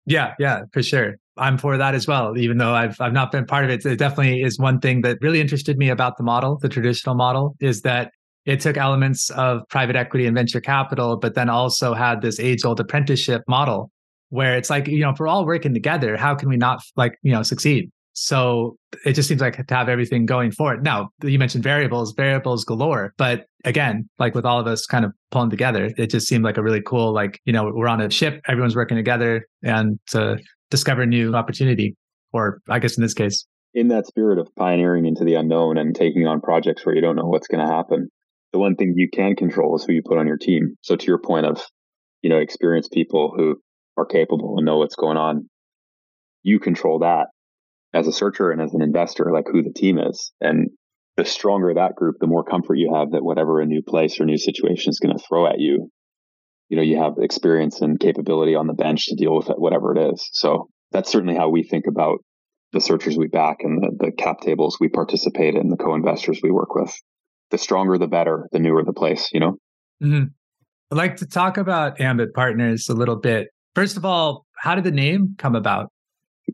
[0.05, 1.15] Yeah, yeah, for sure.
[1.37, 2.37] I'm for that as well.
[2.37, 5.17] Even though I've I've not been part of it, it definitely is one thing that
[5.21, 8.11] really interested me about the model, the traditional model, is that
[8.45, 12.65] it took elements of private equity and venture capital, but then also had this age
[12.65, 13.91] old apprenticeship model
[14.29, 17.17] where it's like, you know, if we're all working together, how can we not like,
[17.21, 17.89] you know, succeed?
[18.17, 20.81] So it just seems like to have everything going for it.
[20.81, 23.13] Now, you mentioned variables, variables galore.
[23.17, 26.57] But again, like with all of us kind of pulling together, it just seemed like
[26.57, 30.37] a really cool, like, you know, we're on a ship, everyone's working together and to
[30.71, 31.97] discover new opportunity,
[32.31, 33.45] or I guess in this case.
[33.73, 37.17] In that spirit of pioneering into the unknown and taking on projects where you don't
[37.17, 38.07] know what's going to happen,
[38.53, 40.77] the one thing you can control is who you put on your team.
[40.81, 41.61] So to your point of,
[42.21, 43.57] you know, experienced people who
[43.97, 45.49] are capable and know what's going on,
[46.43, 47.27] you control that
[47.95, 50.31] as a searcher and as an investor, like who the team is.
[50.41, 50.69] And
[51.15, 54.25] the stronger that group, the more comfort you have that whatever a new place or
[54.25, 55.89] new situation is going to throw at you,
[56.67, 59.95] you know, you have experience and capability on the bench to deal with it, whatever
[59.95, 60.27] it is.
[60.33, 62.17] So that's certainly how we think about
[62.73, 66.51] the searchers we back and the, the cap tables we participate in, the co-investors we
[66.51, 66.93] work with.
[67.51, 69.57] The stronger, the better, the newer the place, you know?
[70.03, 70.25] Mm-hmm.
[70.91, 73.47] I'd like to talk about Ambit Partners a little bit.
[73.73, 75.91] First of all, how did the name come about?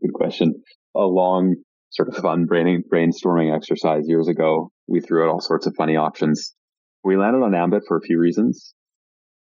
[0.00, 0.61] Good question.
[0.94, 1.56] A long
[1.90, 4.70] sort of fun brain, brainstorming exercise years ago.
[4.86, 6.54] We threw out all sorts of funny options.
[7.04, 8.74] We landed on Ambit for a few reasons.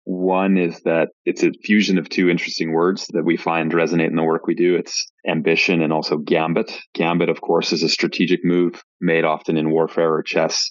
[0.05, 4.17] One is that it's a fusion of two interesting words that we find resonate in
[4.17, 4.77] the work we do.
[4.77, 6.73] It's ambition and also gambit.
[6.95, 10.71] Gambit, of course, is a strategic move made often in warfare or chess,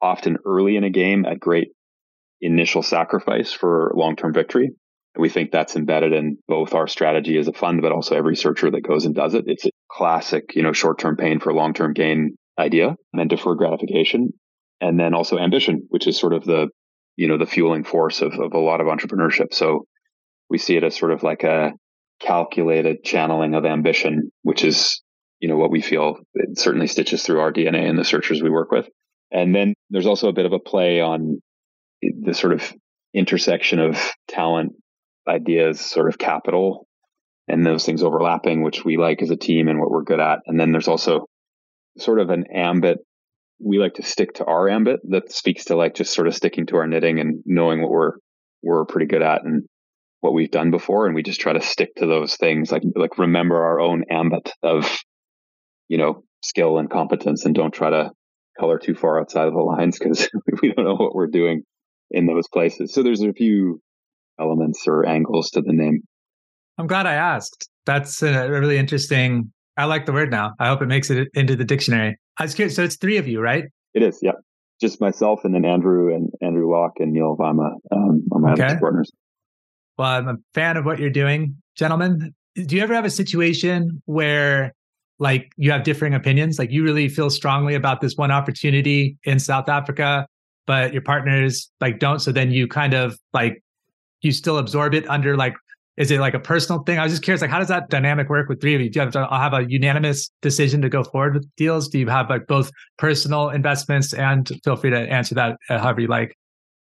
[0.00, 1.68] often early in a game at great
[2.40, 4.70] initial sacrifice for long term victory.
[5.18, 8.70] We think that's embedded in both our strategy as a fund, but also every searcher
[8.70, 9.44] that goes and does it.
[9.46, 14.32] It's classic, you know, short term pain for long term gain idea and deferred gratification.
[14.80, 16.68] And then also ambition, which is sort of the
[17.16, 19.52] you know the fueling force of, of a lot of entrepreneurship.
[19.52, 19.86] So
[20.48, 21.72] we see it as sort of like a
[22.20, 25.02] calculated channeling of ambition, which is
[25.40, 28.50] you know what we feel it certainly stitches through our DNA and the searchers we
[28.50, 28.88] work with.
[29.30, 31.40] And then there's also a bit of a play on
[32.02, 32.72] the sort of
[33.14, 34.72] intersection of talent,
[35.28, 36.86] ideas, sort of capital,
[37.48, 40.40] and those things overlapping, which we like as a team and what we're good at.
[40.46, 41.26] And then there's also
[41.98, 42.98] sort of an ambit
[43.64, 46.66] we like to stick to our ambit that speaks to like just sort of sticking
[46.66, 48.12] to our knitting and knowing what we're
[48.62, 49.64] we're pretty good at and
[50.20, 51.06] what we've done before.
[51.06, 54.50] And we just try to stick to those things like like remember our own ambit
[54.62, 54.98] of
[55.88, 58.10] you know skill and competence and don't try to
[58.58, 60.28] color too far outside of the lines because
[60.62, 61.62] we don't know what we're doing
[62.10, 62.92] in those places.
[62.92, 63.80] So there's a few
[64.40, 66.02] elements or angles to the name
[66.78, 70.82] i'm glad i asked that's a really interesting i like the word now i hope
[70.82, 72.76] it makes it into the dictionary I was curious.
[72.76, 73.64] So it's three of you, right?
[73.94, 74.32] It is, yeah.
[74.80, 78.64] Just myself and then Andrew and Andrew Locke and Neil Vama um, are my okay.
[78.64, 79.10] other partners.
[79.98, 82.34] Well, I'm a fan of what you're doing, gentlemen.
[82.54, 84.74] Do you ever have a situation where
[85.18, 86.58] like you have differing opinions?
[86.58, 90.26] Like you really feel strongly about this one opportunity in South Africa,
[90.66, 92.18] but your partners like don't.
[92.18, 93.62] So then you kind of like
[94.22, 95.54] you still absorb it under like
[95.96, 96.98] is it like a personal thing?
[96.98, 98.88] I was just curious, like, how does that dynamic work with three of you?
[98.88, 101.88] Do you have to have a unanimous decision to go forward with deals?
[101.88, 106.00] Do you have like both personal investments and feel free to answer that uh, however
[106.00, 106.34] you like?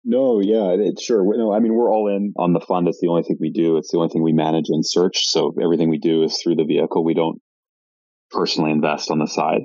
[0.04, 1.24] No, yeah, it's sure.
[1.38, 2.88] No, I mean, we're all in on the fund.
[2.88, 3.78] It's the only thing we do.
[3.78, 5.26] It's the only thing we manage and search.
[5.28, 7.04] So everything we do is through the vehicle.
[7.04, 7.40] We don't
[8.32, 9.62] personally invest on the side.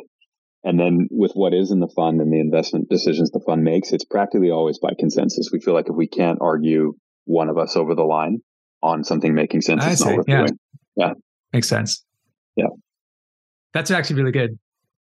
[0.65, 3.93] And then with what is in the fund and the investment decisions the fund makes,
[3.93, 5.51] it's practically always by consensus.
[5.53, 6.95] We feel like if we can't argue
[7.25, 8.41] one of us over the line,
[8.83, 9.85] on something making sense.
[9.85, 10.19] I it's see.
[10.27, 10.39] yeah.
[10.39, 10.59] doing.
[10.97, 11.13] Yeah.
[11.53, 12.05] Makes sense.
[12.57, 12.67] Yeah.
[13.73, 14.59] That's actually really good.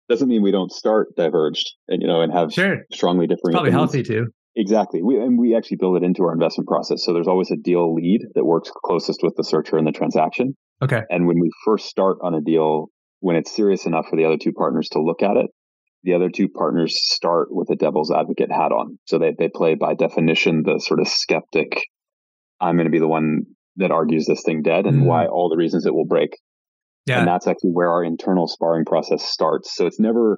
[0.09, 2.79] Doesn't mean we don't start diverged and you know and have sure.
[2.91, 3.51] strongly differing.
[3.51, 3.93] It's probably opinions.
[3.93, 4.27] healthy too.
[4.55, 5.01] Exactly.
[5.01, 7.03] We and we actually build it into our investment process.
[7.03, 10.55] So there's always a deal lead that works closest with the searcher in the transaction.
[10.81, 11.01] Okay.
[11.09, 12.87] And when we first start on a deal,
[13.19, 15.49] when it's serious enough for the other two partners to look at it,
[16.03, 18.99] the other two partners start with a devil's advocate hat on.
[19.05, 21.81] So they, they play by definition the sort of skeptic,
[22.59, 23.43] I'm going to be the one
[23.77, 25.05] that argues this thing dead and mm.
[25.05, 26.37] why all the reasons it will break.
[27.05, 27.19] Yeah.
[27.19, 29.75] And that's actually where our internal sparring process starts.
[29.75, 30.37] So it's never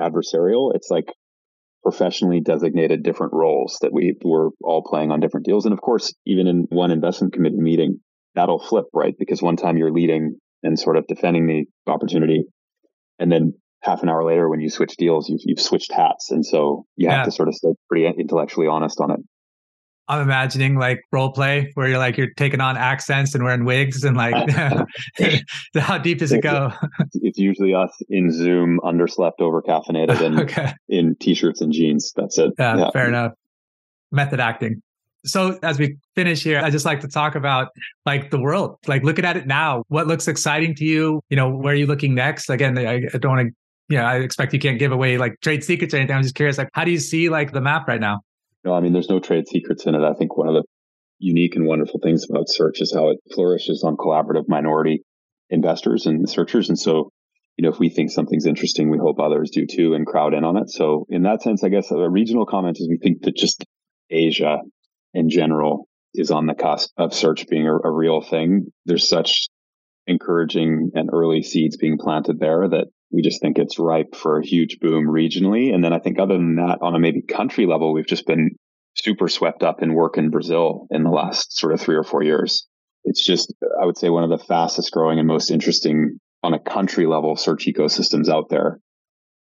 [0.00, 0.74] adversarial.
[0.74, 1.06] It's like
[1.82, 5.66] professionally designated different roles that we were all playing on different deals.
[5.66, 8.00] And of course, even in one investment committee meeting,
[8.34, 9.14] that'll flip, right?
[9.18, 12.44] Because one time you're leading and sort of defending the opportunity.
[13.18, 16.30] And then half an hour later, when you switch deals, you've, you've switched hats.
[16.30, 17.24] And so you have yeah.
[17.24, 19.20] to sort of stay pretty intellectually honest on it.
[20.08, 24.04] I'm imagining like role play where you're like you're taking on accents and wearing wigs
[24.04, 24.34] and like
[25.76, 26.72] how deep does it go?
[27.14, 30.72] It's usually us in Zoom, underslept, over caffeinated, and okay.
[30.88, 32.12] in t-shirts and jeans.
[32.14, 32.52] That's it.
[32.58, 33.32] Yeah, yeah, fair enough.
[34.12, 34.82] Method acting.
[35.24, 37.68] So as we finish here, I just like to talk about
[38.04, 39.82] like the world, like looking at it now.
[39.88, 41.20] What looks exciting to you?
[41.30, 42.48] You know, where are you looking next?
[42.48, 43.54] Again, I, I don't want to.
[43.88, 46.16] Yeah, you know, I expect you can't give away like trade secrets or anything.
[46.16, 48.20] I'm just curious, like, how do you see like the map right now?
[48.66, 50.02] No, I mean, there's no trade secrets in it.
[50.02, 50.64] I think one of the
[51.20, 55.04] unique and wonderful things about search is how it flourishes on collaborative minority
[55.48, 56.68] investors and searchers.
[56.68, 57.10] And so,
[57.56, 60.42] you know, if we think something's interesting, we hope others do too and crowd in
[60.42, 60.68] on it.
[60.68, 63.64] So in that sense, I guess a regional comment is we think that just
[64.10, 64.58] Asia
[65.14, 68.66] in general is on the cusp of search being a, a real thing.
[68.84, 69.46] There's such
[70.08, 74.46] encouraging and early seeds being planted there that we just think it's ripe for a
[74.46, 75.72] huge boom regionally.
[75.72, 78.50] And then I think other than that, on a maybe country level, we've just been
[78.94, 82.22] super swept up in work in Brazil in the last sort of three or four
[82.22, 82.66] years.
[83.04, 86.58] It's just, I would say, one of the fastest growing and most interesting on a
[86.58, 88.80] country level search ecosystems out there,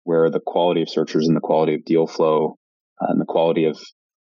[0.03, 2.57] where the quality of searchers and the quality of deal flow
[3.01, 3.79] uh, and the quality of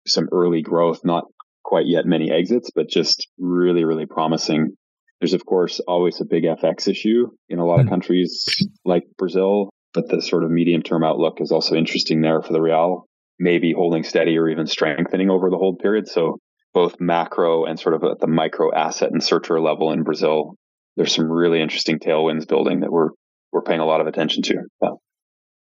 [0.07, 1.25] some early growth, not
[1.63, 4.75] quite yet many exits, but just really, really promising
[5.19, 7.91] There's, of course, always a big FX issue in a lot of hmm.
[7.91, 8.45] countries
[8.85, 12.61] like Brazil, but the sort of medium term outlook is also interesting there for the
[12.61, 13.05] real,
[13.37, 16.07] maybe holding steady or even strengthening over the hold period.
[16.07, 16.37] So
[16.73, 20.55] both macro and sort of at the micro asset and searcher level in Brazil,
[20.95, 23.09] there's some really interesting tailwinds building that we're
[23.51, 24.55] we're paying a lot of attention to.
[24.81, 24.89] Yeah.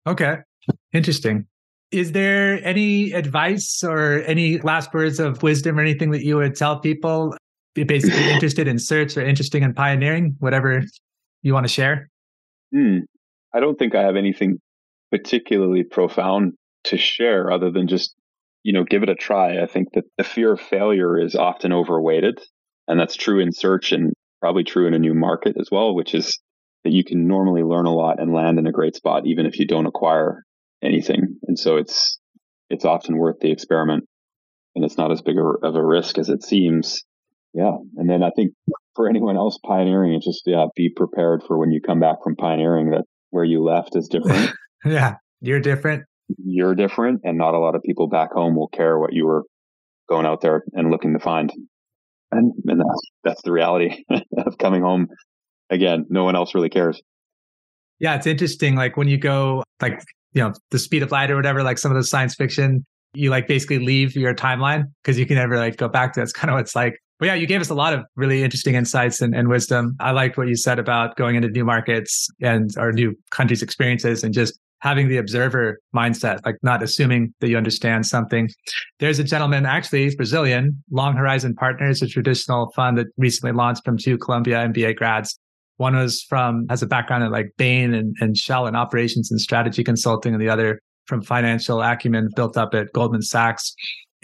[0.07, 0.37] Okay.
[0.91, 1.45] Interesting.
[1.91, 6.55] Is there any advice or any last words of wisdom or anything that you would
[6.55, 7.35] tell people
[7.83, 10.83] basically interested in search or interesting in pioneering, whatever
[11.41, 12.09] you want to share?
[12.73, 12.99] Hmm.
[13.53, 14.59] I don't think I have anything
[15.11, 16.53] particularly profound
[16.85, 18.15] to share other than just,
[18.63, 19.61] you know, give it a try.
[19.61, 22.39] I think that the fear of failure is often overweighted.
[22.87, 26.13] And that's true in search and probably true in a new market as well, which
[26.13, 26.39] is
[26.83, 29.57] that you can normally learn a lot and land in a great spot, even if
[29.57, 30.43] you don't acquire
[30.83, 31.37] anything.
[31.47, 32.19] And so it's,
[32.69, 34.05] it's often worth the experiment
[34.75, 37.03] and it's not as big of a risk as it seems.
[37.55, 37.77] Yeah.
[37.95, 38.51] And then I think
[38.95, 42.35] for anyone else pioneering, it's just, yeah, be prepared for when you come back from
[42.35, 44.51] pioneering that where you left is different.
[44.85, 45.15] yeah.
[45.39, 46.03] You're different.
[46.43, 47.21] You're different.
[47.23, 49.43] And not a lot of people back home will care what you were
[50.09, 51.51] going out there and looking to find.
[52.31, 54.03] And, and that's, that's the reality
[54.37, 55.07] of coming home
[55.69, 57.01] again, no one else really cares.
[57.99, 58.75] Yeah, it's interesting.
[58.75, 60.03] Like when you go, like,
[60.33, 63.29] you know, the speed of light or whatever, like some of the science fiction, you
[63.29, 66.23] like basically leave your timeline because you can never like go back to it.
[66.23, 66.99] It's kind of what it's like.
[67.19, 69.95] But yeah, you gave us a lot of really interesting insights and, and wisdom.
[69.99, 74.23] I liked what you said about going into new markets and our new countries' experiences
[74.23, 78.49] and just having the observer mindset, like not assuming that you understand something.
[78.99, 83.83] There's a gentleman, actually, he's Brazilian, Long Horizon Partners, a traditional fund that recently launched
[83.85, 85.39] from two Columbia MBA grads.
[85.77, 89.41] One was from, has a background in like Bain and, and Shell and operations and
[89.41, 93.73] strategy consulting, and the other from financial acumen built up at Goldman Sachs.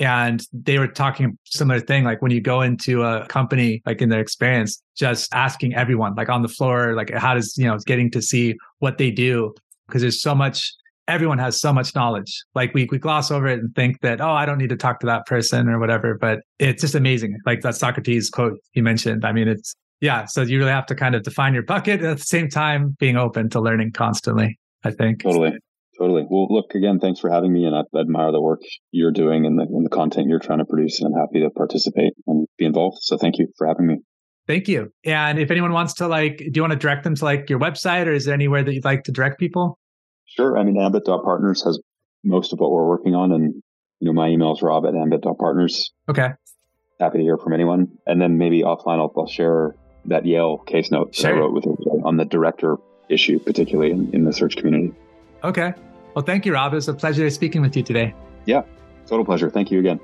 [0.02, 4.10] And they were talking similar thing, like when you go into a company, like in
[4.10, 8.10] their experience, just asking everyone, like on the floor, like how does, you know, getting
[8.12, 9.54] to see what they do.
[9.91, 10.74] Cause there's so much,
[11.08, 12.43] everyone has so much knowledge.
[12.56, 15.02] Like we, we gloss over it and think that, oh, I don't need to talk
[15.02, 17.38] to that person or whatever, but it's just amazing.
[17.45, 19.24] Like that Socrates quote you mentioned.
[19.24, 20.26] I mean, it's, yeah.
[20.26, 23.18] So you really have to kind of define your bucket at the same time being
[23.18, 25.22] open to learning constantly, I think.
[25.22, 25.60] Totally.
[26.02, 26.26] Totally.
[26.28, 27.66] Well, look, again, thanks for having me.
[27.66, 30.66] And I admire the work you're doing and the, and the content you're trying to
[30.66, 30.99] produce.
[30.99, 32.97] And I'm happy to participate and be involved.
[33.02, 33.97] So thank you for having me.
[34.47, 34.91] Thank you.
[35.06, 37.60] And if anyone wants to like, do you want to direct them to like your
[37.60, 39.78] website or is there anywhere that you'd like to direct people?
[40.26, 40.58] Sure.
[40.58, 41.80] I mean, ambit.partners has
[42.24, 43.32] most of what we're working on.
[43.32, 43.62] And,
[43.99, 45.91] you know, my email is rob at ambit.partners.
[46.10, 46.30] Okay.
[46.99, 47.89] Happy to hear from anyone.
[48.08, 49.76] And then maybe offline, I'll, I'll share
[50.06, 51.28] that Yale case note that.
[51.28, 51.66] I wrote with
[52.04, 52.78] on the director
[53.08, 54.95] issue, particularly in, in the search community.
[55.43, 55.74] Okay.
[56.14, 56.74] Well, thank you, Rob.
[56.74, 58.14] It was a pleasure speaking with you today.
[58.45, 58.64] Yeah,
[59.05, 59.49] total pleasure.
[59.49, 59.99] Thank you again.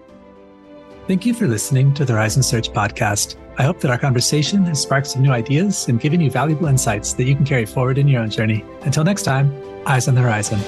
[1.08, 3.38] Thank you for listening to the Horizon Search podcast.
[3.58, 7.14] I hope that our conversation has sparked some new ideas and given you valuable insights
[7.14, 8.64] that you can carry forward in your own journey.
[8.82, 9.54] Until next time,
[9.86, 10.60] eyes on the horizon.